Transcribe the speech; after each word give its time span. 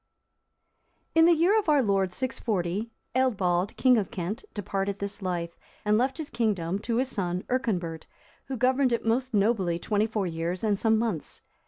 ]In 1.13 1.25
the 1.25 1.35
year 1.35 1.59
of 1.59 1.69
our 1.69 1.83
Lord 1.83 2.11
640, 2.11 2.89
Eadbald,(331) 3.15 3.75
king 3.77 3.97
of 3.99 4.09
Kent, 4.09 4.43
departed 4.55 4.97
this 4.97 5.21
life, 5.21 5.59
and 5.85 5.95
left 5.95 6.17
his 6.17 6.31
kingdom 6.31 6.79
to 6.79 6.95
his 6.95 7.07
son 7.09 7.43
Earconbert, 7.51 8.07
who 8.45 8.57
governed 8.57 8.91
it 8.91 9.05
most 9.05 9.35
nobly 9.35 9.77
twenty 9.77 10.07
four 10.07 10.25
years 10.25 10.63
and 10.63 10.79
some 10.79 10.97
months. 10.97 11.43